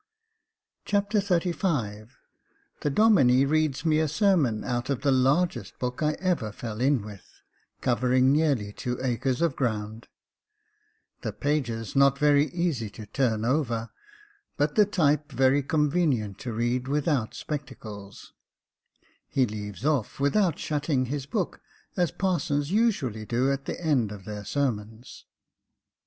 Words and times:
Chapter 0.83 1.19
XXXV 1.19 2.09
The 2.79 2.89
Domine 2.89 3.47
reads 3.47 3.85
me 3.85 3.99
a 3.99 4.07
sermon 4.07 4.63
out 4.63 4.89
of 4.89 5.01
the 5.01 5.11
largest 5.11 5.77
book 5.77 6.01
I 6.01 6.13
ever 6.13 6.51
fell 6.51 6.81
in 6.81 7.03
with, 7.05 7.43
covering 7.81 8.31
nearly 8.31 8.73
two 8.73 8.97
acres 9.03 9.43
of 9.43 9.55
ground— 9.55 10.07
The 11.21 11.31
pages 11.31 11.95
not 11.95 12.17
very 12.17 12.45
easy 12.47 12.89
to 12.89 13.05
turn 13.05 13.45
over, 13.45 13.91
but 14.57 14.73
the 14.73 14.87
type 14.87 15.31
very 15.31 15.61
convenient 15.61 16.39
to 16.39 16.51
read 16.51 16.87
without 16.87 17.35
spectacles— 17.35 18.33
He 19.29 19.45
leaves 19.45 19.85
off 19.85 20.19
without 20.19 20.57
shutting 20.57 21.05
his 21.05 21.27
book, 21.27 21.61
as 21.95 22.09
parsons 22.09 22.71
usually 22.71 23.27
do 23.27 23.51
at 23.51 23.65
the 23.65 23.79
end 23.79 24.11
of 24.11 24.25
their 24.25 24.45
sermons. 24.45 25.27